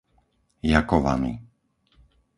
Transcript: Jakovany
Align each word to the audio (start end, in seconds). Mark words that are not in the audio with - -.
Jakovany 0.71 1.31